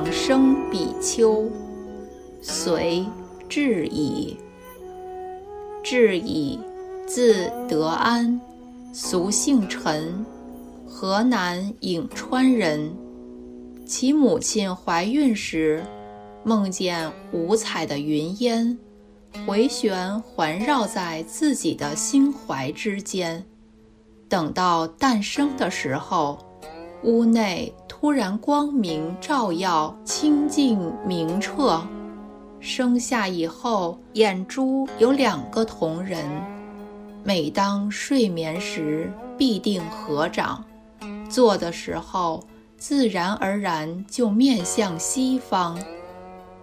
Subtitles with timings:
[0.00, 1.46] 往生比丘，
[2.40, 3.04] 随
[3.50, 4.34] 智矣。
[5.84, 6.58] 智矣，
[7.06, 8.40] 字德安，
[8.94, 10.24] 俗姓陈，
[10.88, 12.90] 河南颍川人。
[13.84, 15.84] 其母亲怀孕时，
[16.44, 18.78] 梦见五彩的云烟
[19.46, 23.44] 回旋环绕在自己的心怀之间。
[24.30, 26.38] 等到诞生的时候，
[27.02, 31.80] 屋内突然光明照耀，清净明澈。
[32.60, 36.22] 生下以后，眼珠有两个瞳仁，
[37.24, 40.62] 每当睡眠时必定合掌，
[41.30, 42.44] 坐的时候
[42.76, 45.78] 自然而然就面向西方。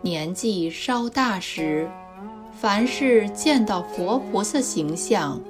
[0.01, 1.89] 年纪稍大时，
[2.59, 5.41] 凡是见到佛菩萨形象，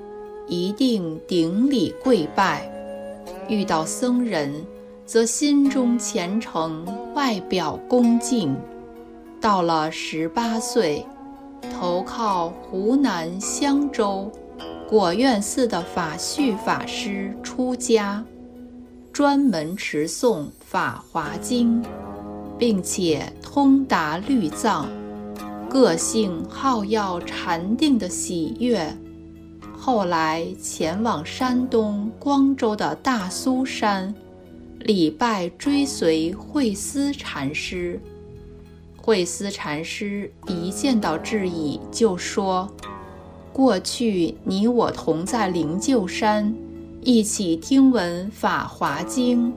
[0.48, 2.62] 一定顶礼跪拜；
[3.50, 4.66] 遇到僧人，
[5.08, 8.54] 则心中虔诚，外表恭敬。
[9.40, 11.06] 到了十八岁，
[11.80, 14.30] 投靠湖南湘州
[14.86, 18.22] 果院寺的法绪法师出家，
[19.14, 21.82] 专门持诵《法华经》，
[22.58, 24.90] 并且通达律藏，
[25.70, 28.94] 个性好要禅定的喜悦。
[29.80, 34.14] 后来前往山东光州的大苏山，
[34.80, 38.00] 礼拜追随慧思禅师。
[38.96, 42.72] 慧思禅师一见到智已，就说
[43.52, 46.54] ：“过去你我同在灵鹫山，
[47.02, 49.52] 一起听闻《法华经》，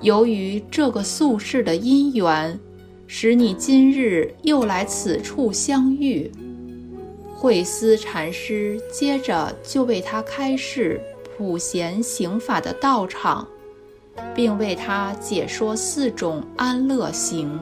[0.00, 2.58] 由于这个宿世的因缘，
[3.06, 6.30] 使你今日又来此处相遇。”
[7.34, 11.00] 慧思禅师接着就为他开示
[11.38, 13.48] 普贤行法的道场，
[14.34, 17.58] 并为他解说四种安乐行。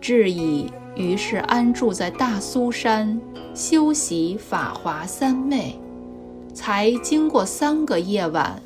[0.00, 3.20] 智已于是安住在大苏山
[3.54, 5.78] 修习法华三昧，
[6.52, 8.60] 才经过三个夜晚，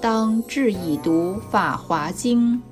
[0.00, 2.62] 当智已读《法华经》，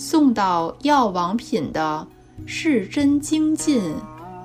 [0.00, 2.06] 诵到药王品的
[2.46, 3.94] “是真精进”。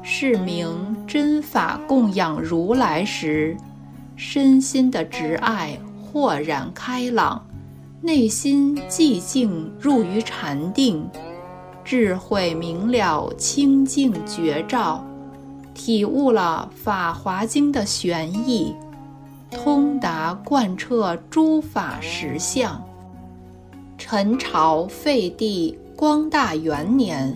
[0.10, 3.58] 是名真法供养如来时，
[4.16, 7.46] 身心的执爱豁然开朗，
[8.02, 11.10] 内心寂静入于禅定，
[11.84, 15.04] 智慧明了清净觉照，
[15.74, 18.74] 体悟了《法华经》的玄义，
[19.50, 22.82] 通达贯彻诸法实相。
[23.98, 27.36] 陈朝废帝光大元年。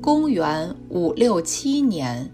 [0.00, 2.30] 公元五六七年，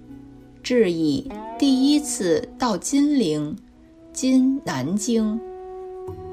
[0.62, 1.26] 智以
[1.58, 3.56] 第一次到金陵
[4.12, 5.40] （今南京），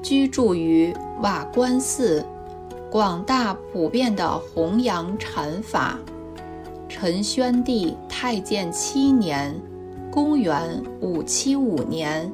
[0.02, 2.24] 居住于瓦官寺，
[2.90, 5.98] 广大普遍的弘扬禅法。
[6.88, 9.54] 陈宣帝太建七年
[10.10, 12.32] （公元五七五年），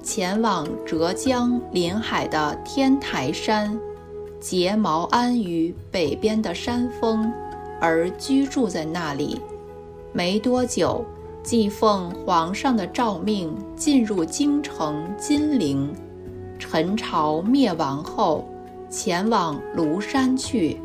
[0.00, 3.76] 前往浙江临海的天台山，
[4.38, 7.30] 结毛安于北边的山峰。
[7.80, 9.40] 而居住在那里，
[10.12, 11.02] 没多久，
[11.42, 15.90] 即奉皇上的诏命进入京城金陵。
[16.60, 18.46] 陈朝灭亡后，
[18.90, 20.78] 前往庐山去，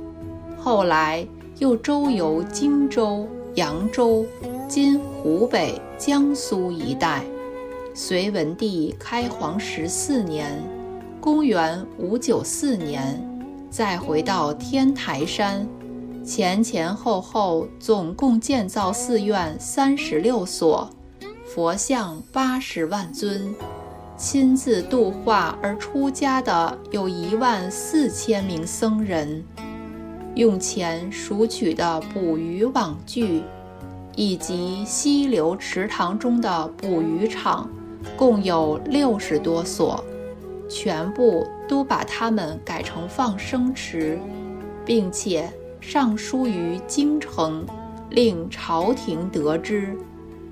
[0.57, 1.27] 后来
[1.59, 4.25] 又周游荆州、扬州
[4.67, 7.23] （今湖北、江苏一带）。
[7.93, 10.63] 隋文帝开皇十四年
[11.21, 13.21] （公元594年），
[13.69, 15.67] 再回到天台山。
[16.23, 20.89] 前前后后总共建造寺院三十六所，
[21.45, 23.53] 佛像八十万尊，
[24.17, 29.43] 亲自度化而出家的有一万四千名僧人，
[30.35, 33.43] 用钱赎取的捕鱼网具，
[34.15, 37.69] 以及溪流池塘中的捕鱼场，
[38.15, 40.03] 共有六十多所，
[40.69, 44.17] 全部都把它们改成放生池，
[44.85, 45.51] 并且。
[45.81, 47.63] 上书于京城，
[48.09, 49.95] 令朝廷得知，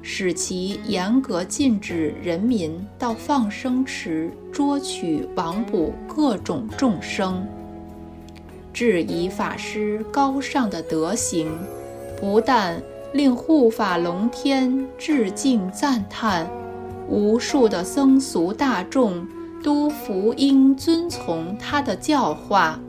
[0.03, 7.43] 使其严格禁止人民到放生池捉取、网捕各种众生。
[8.73, 11.49] 质疑法师高尚的德行，
[12.19, 12.79] 不但
[13.13, 16.47] 令护法龙天致敬赞叹，
[17.07, 19.25] 无数的僧俗大众
[19.63, 22.79] 都服应遵从他的教化，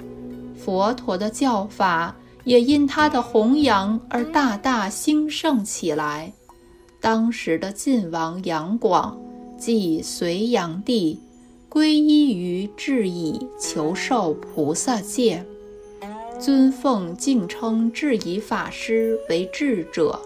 [0.56, 2.14] 佛陀的教法。
[2.44, 6.30] 也因他的弘扬而大大兴盛起来。
[7.04, 9.20] 当时的晋王杨广，
[9.58, 11.20] 即隋炀帝，
[11.68, 15.44] 皈依于智以求受菩萨戒，
[16.40, 20.18] 尊奉敬称智以法师为智者，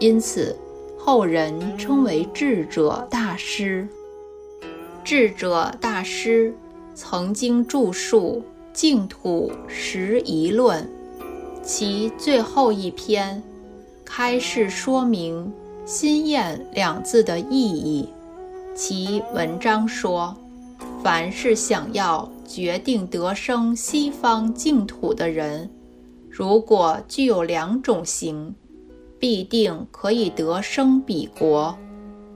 [0.00, 0.56] 因此
[0.98, 3.86] 后人称为智者大师。
[5.04, 6.54] 智者大师
[6.94, 10.82] 曾经著述《净土十遗论》，
[11.62, 13.42] 其最后一篇
[14.06, 15.52] 开示说明。
[15.88, 18.06] 心验两字的意义，
[18.74, 20.36] 其文章说：
[21.02, 25.70] 凡是想要决定得生西方净土的人，
[26.28, 28.54] 如果具有两种行，
[29.18, 31.74] 必定可以得生彼国。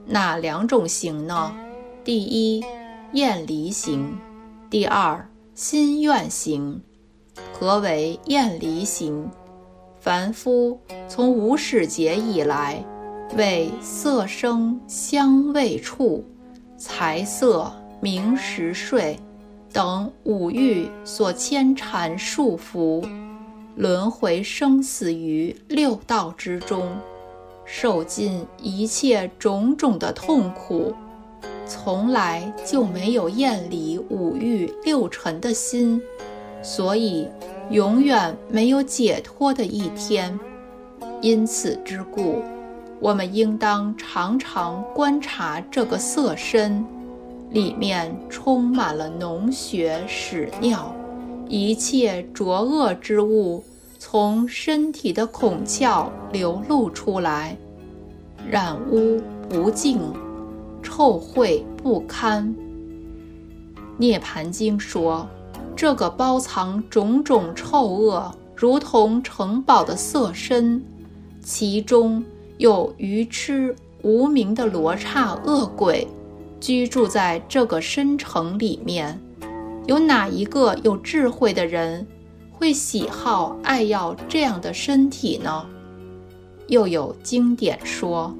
[0.07, 1.55] 哪两种行呢？
[2.03, 2.65] 第一，
[3.11, 4.17] 厌离行；
[4.71, 6.81] 第二，心愿行。
[7.53, 9.29] 何为厌离行？
[9.99, 12.83] 凡夫从无始劫以来。
[13.35, 16.23] 为色声香味触、
[16.77, 19.17] 财色名食睡
[19.71, 23.03] 等五欲所牵缠束缚，
[23.75, 26.87] 轮回生死于六道之中，
[27.65, 30.93] 受尽一切种种的痛苦，
[31.65, 35.99] 从来就没有厌离五欲六尘的心，
[36.61, 37.27] 所以
[37.71, 40.39] 永远没有解脱的一天。
[41.19, 42.43] 因此之故。
[43.03, 46.85] 我们应当常常观察这个色身，
[47.51, 50.95] 里面充满了脓血屎尿，
[51.49, 53.61] 一切浊恶之物
[53.99, 57.57] 从身体的孔窍流露出来，
[58.49, 59.99] 染污不净，
[60.81, 62.55] 臭秽不堪。
[63.97, 65.27] 涅盘经说，
[65.75, 70.81] 这个包藏种种臭恶，如同城堡的色身，
[71.41, 72.23] 其中。
[72.57, 76.07] 有愚痴无名的罗刹恶鬼
[76.59, 79.19] 居住在这个深城里面，
[79.85, 82.05] 有哪一个有智慧的人
[82.51, 85.65] 会喜好爱要这样的身体呢？
[86.67, 88.33] 又有经典说，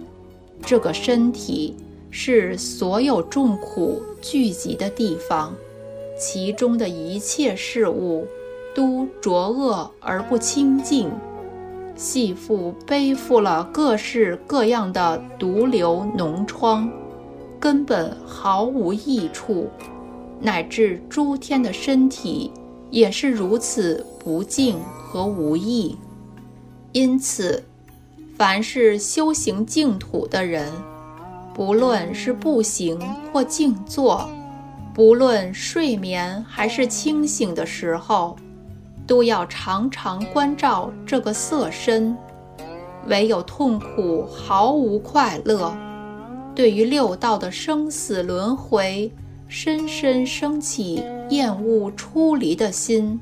[0.61, 1.75] 这个身体
[2.09, 5.53] 是所有众苦聚集的地方，
[6.17, 8.25] 其中的一切事物
[8.73, 11.11] 都浊恶而不清净。
[11.95, 16.89] 系父背负了各式各样的毒瘤脓疮，
[17.59, 19.69] 根本毫无益处，
[20.39, 22.51] 乃至诸天的身体
[22.89, 25.97] 也是如此不净和无益。
[26.91, 27.63] 因此，
[28.37, 30.71] 凡是修行净土的人，
[31.53, 32.99] 不论是步行
[33.31, 34.29] 或静坐，
[34.93, 38.35] 不论睡眠还是清醒的时候。
[39.05, 42.15] 都要常常关照这个色身，
[43.07, 45.75] 唯有痛苦，毫无快乐。
[46.55, 49.11] 对于六道的生死轮回，
[49.47, 53.19] 深深升起厌恶出离的心。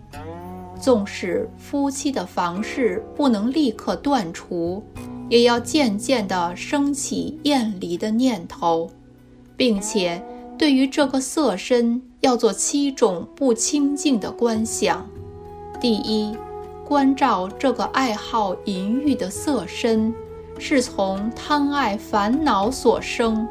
[0.80, 4.84] 纵使夫妻的房事不能立刻断除，
[5.30, 8.90] 也要渐渐地升起厌离的念头，
[9.56, 10.22] 并且
[10.58, 15.08] 对于这个色身，要做七种不清净的观想。
[15.82, 16.38] 第一，
[16.86, 20.14] 关照这个爱好淫欲的色身，
[20.60, 23.48] 是从贪爱烦恼所生，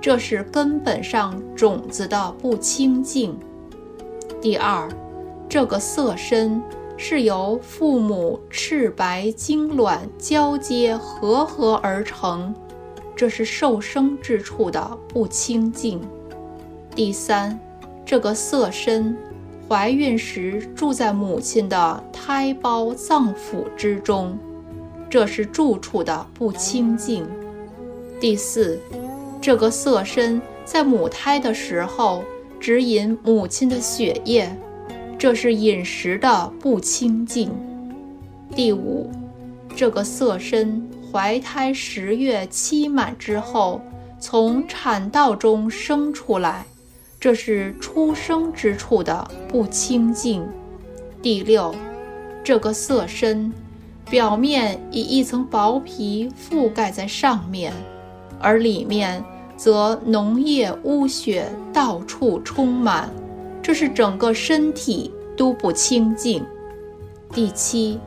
[0.00, 3.38] 这是根本上种子的不清净。
[4.40, 4.88] 第二，
[5.50, 6.62] 这个色身
[6.96, 12.54] 是由父母赤白精卵交接合合而成，
[13.14, 16.00] 这是受生之处的不清净。
[16.94, 17.60] 第三，
[18.06, 19.14] 这个色身。
[19.68, 24.38] 怀孕时住在母亲的胎胞脏腑之中，
[25.10, 27.26] 这是住处的不清净。
[28.20, 28.78] 第四，
[29.40, 32.22] 这个色身在母胎的时候
[32.60, 34.56] 指引母亲的血液，
[35.18, 37.50] 这是饮食的不清净。
[38.54, 39.10] 第五，
[39.74, 43.80] 这个色身怀胎十月期满之后，
[44.20, 46.64] 从产道中生出来。
[47.18, 50.46] 这是出生之处的不清净。
[51.22, 51.74] 第六，
[52.44, 53.52] 这个色身
[54.08, 57.72] 表面以一层薄皮覆盖在上面，
[58.38, 59.24] 而里面
[59.56, 63.10] 则脓液污血到处充满，
[63.62, 66.44] 这是整个身体都不清净。
[67.32, 67.98] 第七，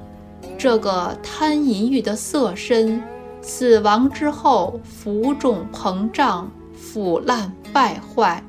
[0.58, 3.02] 这个贪淫欲的色身
[3.42, 8.42] 死亡之后浮肿膨胀、腐烂败坏。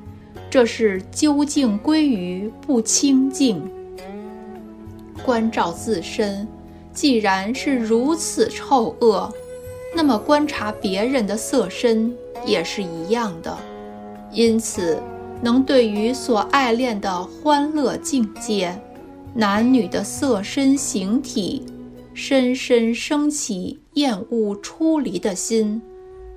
[0.51, 3.63] 这是究竟归于不清净。
[5.23, 6.45] 关照自身，
[6.91, 9.31] 既然是如此臭恶，
[9.95, 12.13] 那么观察别人的色身
[12.45, 13.57] 也是一样的。
[14.33, 15.01] 因此，
[15.41, 18.77] 能对于所爱恋的欢乐境界、
[19.33, 21.65] 男女的色身形体，
[22.13, 25.81] 深深升起厌恶出离的心，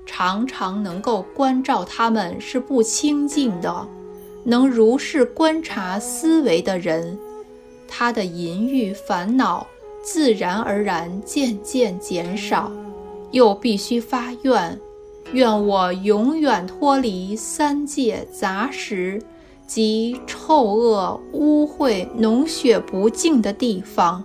[0.07, 3.89] 常常能够关照他们是不清净的，
[4.45, 7.19] 能如是观察思维的人，
[7.89, 9.67] 他的淫欲烦恼
[10.03, 12.71] 自然而然渐渐减少。
[13.31, 14.79] 又必须发愿，
[15.33, 19.21] 愿我永远脱离三界杂食
[19.67, 24.23] 及臭恶污秽脓血不净的地方。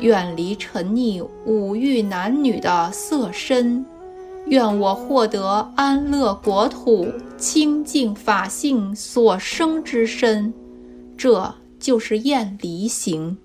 [0.00, 3.86] 远离沉溺五欲男女的色身，
[4.46, 7.06] 愿我获得安乐国土
[7.44, 10.54] 清净法性所生之身，
[11.14, 13.36] 这就是厌离行。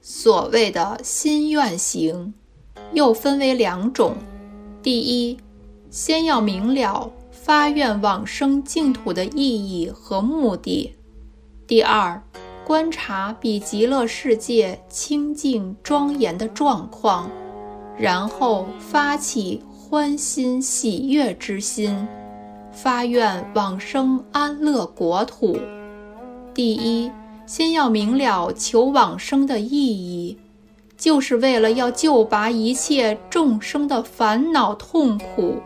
[0.00, 2.32] 所谓的心愿行，
[2.92, 4.14] 又分为两种：
[4.80, 5.38] 第一，
[5.90, 10.92] 先要明了发愿往生净土的意义和目的；
[11.66, 12.22] 第二。
[12.64, 17.30] 观察比极乐世界清净庄严的状况，
[17.96, 22.08] 然后发起欢欣喜悦之心，
[22.76, 25.58] 发愿往生安乐国土。
[26.52, 27.10] 第一，
[27.46, 30.36] 先要明了求往生的意义，
[30.94, 35.56] 就是为了要救拔一切众生的烦恼痛苦。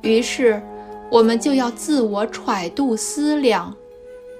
[0.00, 0.62] 于是，
[1.10, 3.74] 我们就要自我揣度思量。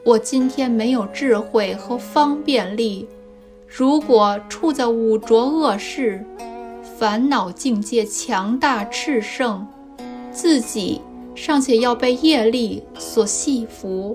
[0.02, 3.06] 我今天没有智慧和方便力，
[3.68, 6.24] 如果处在五浊恶世，
[6.98, 9.66] 烦恼境界强大炽盛，
[10.32, 11.02] 自己
[11.34, 14.14] 尚且要被业力所系缚，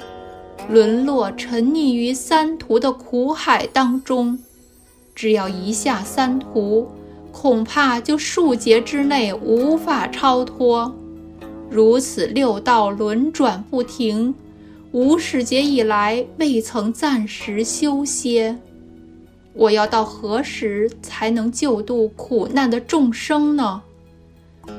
[0.69, 4.37] 沦落沉溺于三途的苦海当中，
[5.13, 6.87] 只要一下三途，
[7.31, 10.93] 恐怕就数劫之内无法超脱，
[11.69, 14.33] 如此六道轮转不停。
[14.91, 18.57] 无始劫以来未曾暂时休歇，
[19.53, 23.81] 我要到何时才能救度苦难的众生呢？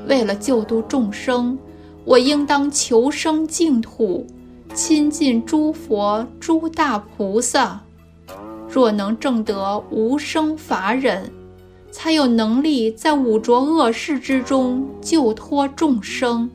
[0.07, 1.55] 为了救度众生，
[2.07, 4.25] 我应当求生净土，
[4.73, 7.81] 亲近诸佛、诸大菩萨。
[8.69, 11.29] 若能证得无生法忍，
[11.91, 16.49] 才有能力在五浊恶世之中救脱众生。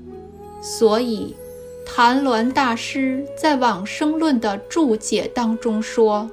[0.63, 1.37] 所以。
[1.85, 6.31] 谭鸾大师在《往生论》的注解当中说：“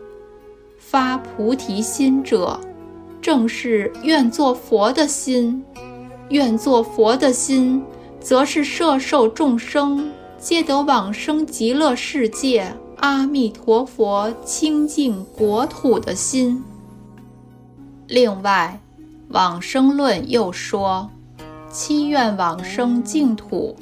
[0.79, 2.57] 发菩提心者，
[3.19, 5.61] 正是愿做佛的心；
[6.29, 7.83] 愿做佛的心，
[8.21, 16.63] 则是摄受众生皆得往生极乐世界阿弥陀佛清净国土的心。”
[18.07, 18.79] 另外，
[19.29, 21.09] 《往生论》又说
[21.69, 23.75] ：“七愿往生净土。”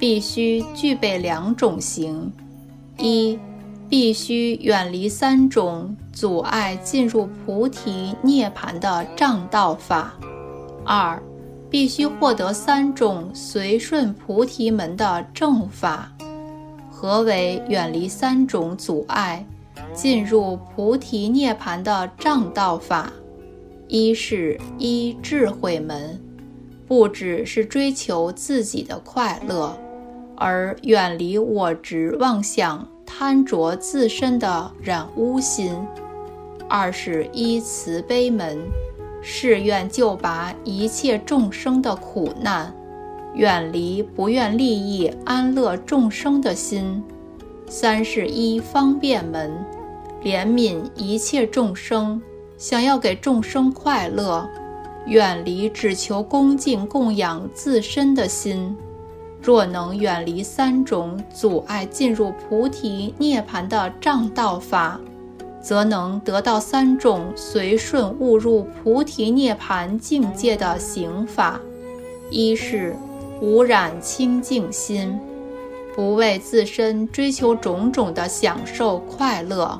[0.00, 2.32] 必须具备两种行：
[2.96, 3.38] 一，
[3.86, 10.14] 必须远离三种阻碍进入菩提涅槃的障道法；
[10.86, 11.22] 二，
[11.70, 16.12] 必须获得三种随顺菩提门的正法。
[16.90, 19.46] 何为远离三种阻碍
[19.94, 23.10] 进入菩提涅槃的障道法？
[23.88, 26.20] 一是依智慧门，
[26.86, 29.78] 不只是追求自己的快乐。
[30.36, 35.74] 而远离我执妄想贪着自身的染污心；
[36.68, 38.58] 二是依慈悲门，
[39.22, 42.74] 誓愿救拔一切众生的苦难，
[43.34, 47.02] 远离不愿利益安乐众生的心；
[47.66, 49.52] 三是依方便门，
[50.22, 52.20] 怜悯一切众生，
[52.56, 54.48] 想要给众生快乐，
[55.06, 58.76] 远离只求恭敬供养自身的心。
[59.42, 65.00] 若能远离三种阻碍进入菩提涅槃的障道法，
[65.62, 71.60] 则能得到三种随顺误入菩提涅槃境界的行法：
[72.30, 72.96] 一是
[73.40, 75.18] 无染清净心，
[75.94, 79.78] 不为自身追求种种的享受快乐，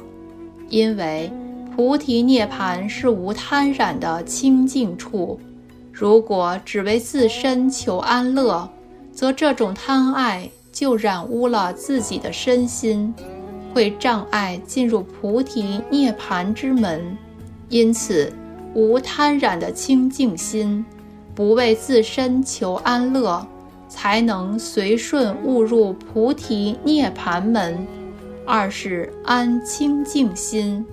[0.69, 1.33] 因为
[1.75, 5.41] 菩提涅槃是无贪染的清净处。
[5.93, 8.69] 如果只为自身求安乐，
[9.13, 13.15] 则这种贪爱就染污了自己的身心，
[13.73, 17.17] 会障碍进入菩提涅槃之门。
[17.69, 18.33] 因此，
[18.75, 20.85] 无贪染的清净心，
[21.35, 23.47] 不为自身求安乐，
[23.89, 27.87] 才能随顺悟入菩提涅槃门。
[28.47, 30.85] 二是安清净心，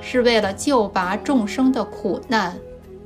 [0.00, 2.56] 是为了救拔众生的苦难，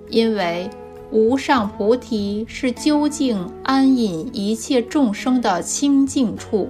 [0.08, 0.70] 因为
[1.10, 6.68] 无上菩提是究竟安隐一切众生的清净处。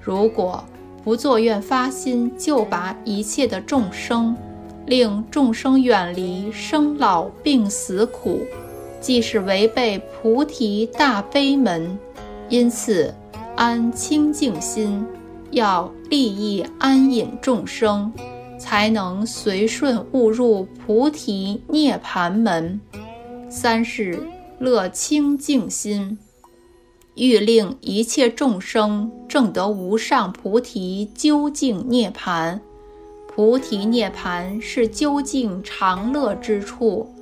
[0.00, 0.64] 如果
[1.06, 4.36] 不作愿发心，救拔一切的众生，
[4.86, 8.40] 令众生远离生老病死苦，
[9.00, 11.96] 即是违背菩提大悲门。
[12.48, 13.14] 因此，
[13.54, 15.06] 安清净心，
[15.52, 18.12] 要利益安隐众生，
[18.58, 22.80] 才能随顺悟入菩提涅盘门。
[23.48, 24.20] 三是
[24.58, 26.18] 乐清净心，
[27.16, 32.60] 欲令一切众生证得无上菩提究竟涅盘。
[33.26, 37.12] 菩提涅盘是究竟常乐之处。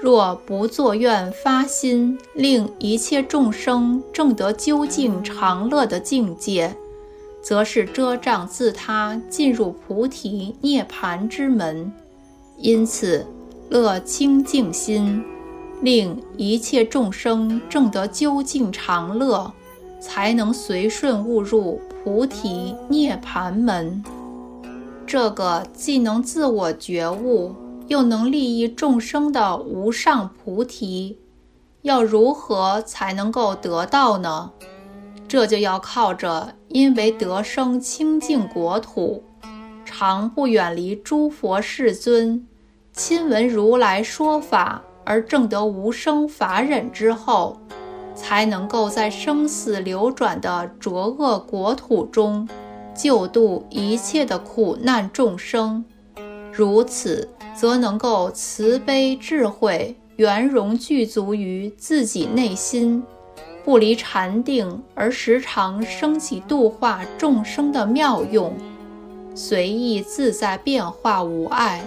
[0.00, 6.74] 若不作愿发心，令一切众生证得究竟常乐的境界，
[7.42, 11.92] 则是遮障自他进入菩提涅盘之门。
[12.56, 13.26] 因此，
[13.68, 15.22] 乐清净心，
[15.82, 19.52] 令一切众生证得究竟常乐，
[20.00, 24.02] 才能随顺悟入菩提涅盘门。
[25.06, 27.54] 这个既能自我觉悟。
[27.88, 31.18] 又能利益众生的无上菩提，
[31.82, 34.52] 要如何才能够得到呢？
[35.26, 39.24] 这就要靠着因为得生清净国土，
[39.84, 42.46] 常不远离诸佛世尊，
[42.92, 47.58] 亲闻如来说法而证得无生法忍之后，
[48.14, 52.48] 才能够在生死流转的浊恶国土中，
[52.94, 55.84] 救度一切的苦难众生。
[56.52, 57.28] 如此。
[57.52, 63.02] 则能够慈悲智慧圆融具足于自己内心，
[63.64, 68.54] 不离禅定，而时常升起度化众生的妙用，
[69.34, 71.82] 随意自在变化无碍。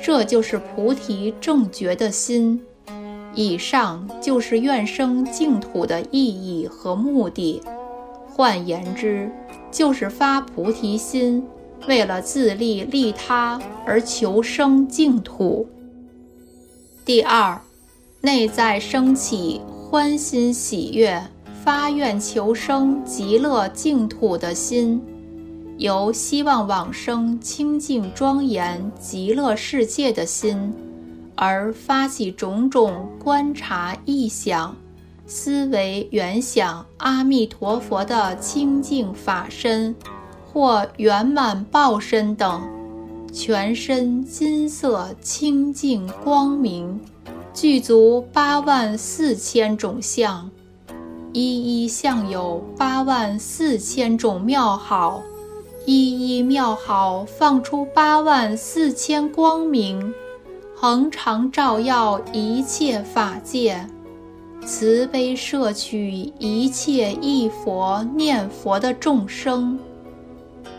[0.00, 2.62] 这就是菩提正觉的心。
[3.34, 7.62] 以上就是愿生净土的意义和目的。
[8.28, 9.30] 换言之，
[9.70, 11.46] 就是发菩提心。
[11.86, 15.68] 为了自利利他而求生净土。
[17.04, 17.60] 第二，
[18.20, 21.22] 内在升起欢欣喜悦、
[21.64, 25.00] 发愿求生极乐净土的心，
[25.78, 30.74] 由希望往生清净庄严极乐世界的心，
[31.34, 34.76] 而发起种种观察意想、
[35.26, 39.96] 思维原想阿弥陀佛的清净法身。
[40.50, 42.62] 或圆满报身等，
[43.30, 46.98] 全身金色清净光明，
[47.52, 50.50] 具足八万四千种相，
[51.34, 55.22] 一一相有八万四千种妙好，
[55.90, 60.12] 一一妙好放出八万四千光明，
[60.76, 63.88] 恒常照耀一切法界，
[64.66, 69.78] 慈悲摄取一切忆佛念佛的众生。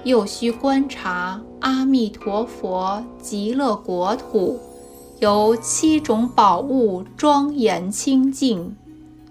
[0.04, 4.60] 又需观察阿弥陀佛极乐国土，
[5.18, 8.78] 由七种宝物庄严清净，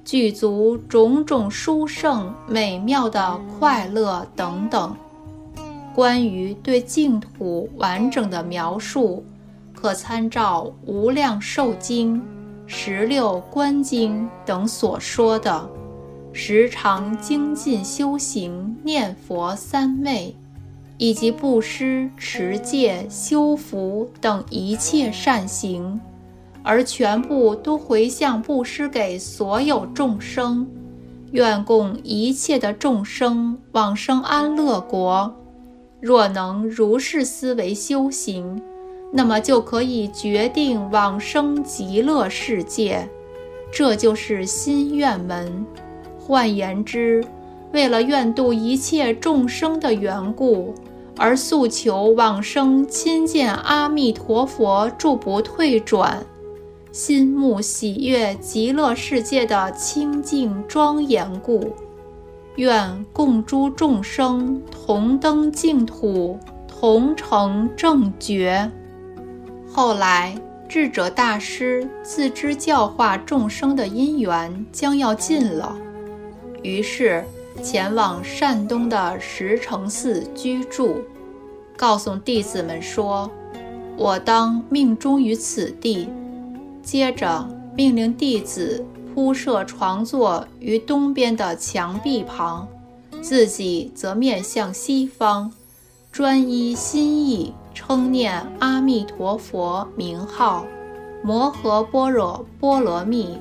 [0.04, 4.92] 具足种种殊胜美妙的快乐等等。
[5.98, 9.24] 关于对净土完整的描述，
[9.74, 12.14] 可参照《无量寿经》
[12.68, 15.68] 《十六观经》等所说的，
[16.32, 20.32] 时常精进修行念佛三昧。
[20.98, 26.00] 以及布施、持戒、修福等一切善行，
[26.62, 30.64] 而全部都回向布施给所有众生，
[31.32, 35.34] 愿供一切的众生往生安乐国。
[36.00, 38.62] 若能如是思维修行，
[39.12, 43.08] 那么就可以决定往生极乐世界。
[43.72, 45.66] 这就是心愿门。
[46.18, 47.24] 换言之，
[47.72, 50.74] 为了愿度一切众生的缘故。
[51.20, 56.24] 而诉求往生亲见阿弥陀佛，住不退转，
[56.92, 61.72] 心目喜悦极乐世界的清净庄严故，
[62.58, 68.70] 愿共诸众生同登净土，同成正觉。
[69.72, 70.36] 后来
[70.68, 75.74] 智者大师自知教化众生的因缘将要尽了，
[76.62, 77.24] 于是。
[77.60, 81.02] 前往山东的石城寺居住，
[81.76, 83.28] 告诉弟子们说
[83.98, 86.08] ：“我当命终于此地。”
[86.84, 88.84] 接着命令弟子
[89.18, 92.68] 铺设床座于东边的墙壁旁，
[93.20, 95.50] 自己则面向西方，
[96.12, 100.64] 专一心意称念阿弥陀佛名号，
[101.24, 103.36] 摩诃般若波罗蜜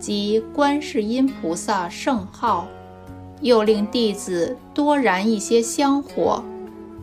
[0.00, 2.66] 及观世音菩萨圣号，
[3.40, 6.42] 又令弟子多燃一些香火，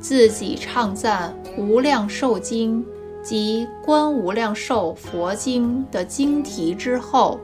[0.01, 2.83] 自己唱赞《无量寿经》
[3.23, 7.39] 及《观无量寿佛经》的经题之后，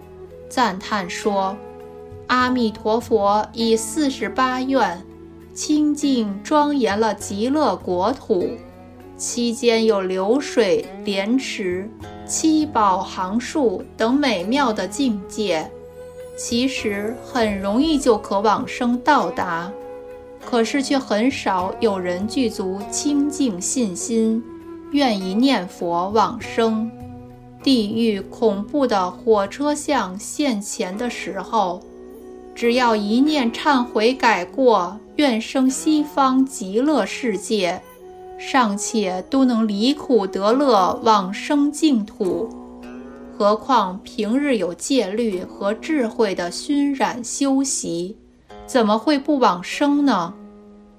[0.54, 1.58] 赞叹说
[2.30, 5.02] ：“阿弥陀佛以四十八愿。”
[5.52, 8.48] 清净庄严了极乐国土，
[9.18, 11.90] 期间有流水、莲池、
[12.28, 15.68] 七宝行树等美妙的境界，
[16.38, 19.72] 其实很容易就可往生到达，
[20.46, 24.44] 可是却很少有人具足清净信心，
[24.92, 26.92] 愿意念佛往生。
[27.64, 31.82] 地狱恐怖的火车像现前的时候。
[32.56, 37.82] 只要一念忏悔改过，愿生西方极乐世界，
[38.38, 42.48] 尚且都能离苦得乐，往生净土。
[43.36, 48.16] 何况平日有戒律和智慧的熏染修习，
[48.68, 50.36] 怎么会不往生呢？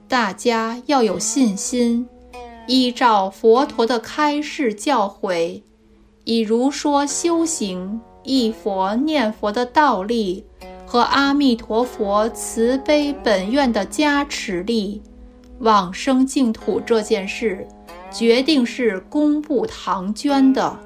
[0.09, 2.09] 大家要有信心，
[2.67, 5.63] 依照佛陀的开示教诲，
[6.25, 10.45] 以如说修行、一佛念佛的道理。
[10.87, 15.03] 和阿弥陀佛慈悲本愿的加持力，
[15.59, 17.67] 往生净土这件事，
[18.13, 20.79] 决定是公布唐捐的。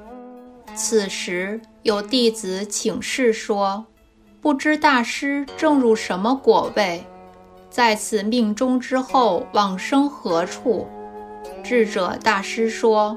[0.73, 3.85] 此时有弟子请示说
[4.41, 7.03] ：“不知大师正入什么果位，
[7.69, 10.87] 在此命中之后往生何处？”
[11.63, 13.15] 智者大师说：“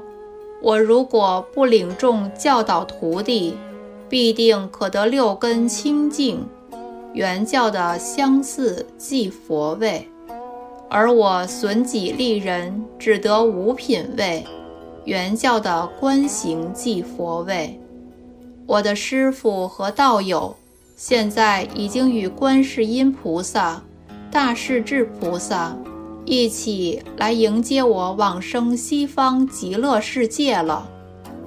[0.63, 3.57] 我如果不领众教导徒弟，
[4.07, 6.43] 必定可得六根清净。”
[7.13, 10.07] 原教的相似即佛位，
[10.89, 14.43] 而我损己利人，只得五品位。
[15.03, 17.77] 原教的观行即佛位。
[18.65, 20.55] 我的师父和道友
[20.95, 23.83] 现在已经与观世音菩萨、
[24.31, 25.75] 大势至菩萨
[26.25, 30.89] 一起来迎接我往生西方极乐世界了。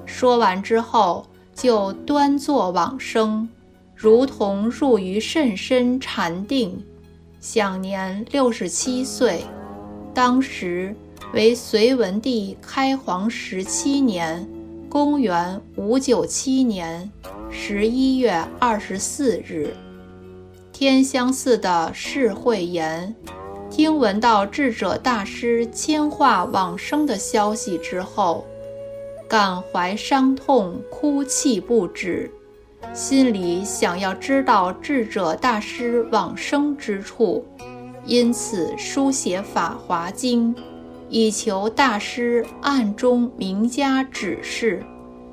[0.04, 3.48] 说完之后，就端坐往生。
[3.94, 6.84] 如同入于甚深禅定，
[7.40, 9.42] 享年六十七岁。
[10.12, 10.94] 当时
[11.32, 14.46] 为隋文帝开皇十七年，
[14.90, 17.10] 公元五九七年
[17.50, 19.74] 十一月二十四日，
[20.72, 23.14] 天香寺的释慧言，
[23.76, 28.46] 听闻到智者大师迁化往生的消息之后，
[29.28, 32.30] 感怀伤痛，哭泣不止。
[32.94, 37.44] 心里想要知道智者大师往生之处，
[38.06, 40.54] 因此书写《法华经》，
[41.10, 44.82] 以求大师暗中明加指示。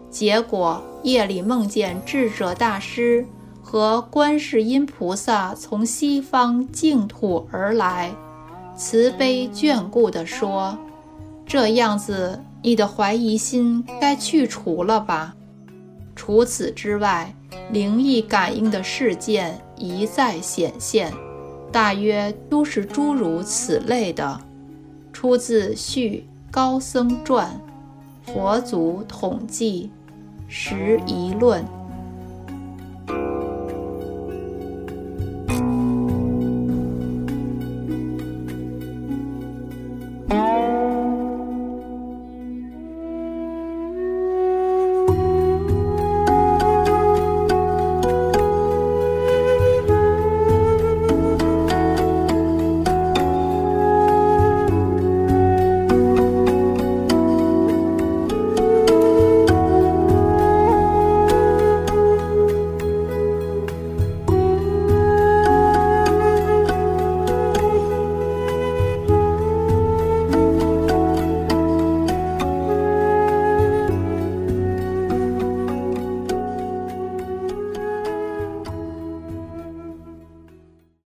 [0.10, 3.25] 结果夜里梦见智者大师
[3.62, 8.13] 和观世音菩萨从西方净土而来，
[8.76, 10.78] 慈悲眷顾地说
[11.46, 15.36] ：“这样子，你的怀疑心该去除了吧？”
[16.16, 17.34] 除此之外，
[17.72, 21.12] 灵异感应的事件一再显现，
[21.72, 24.40] 大约都是诸如此类的。
[25.12, 27.60] 出自《续高僧传》，
[28.34, 29.92] 佛祖统计，
[30.48, 31.64] 十一论。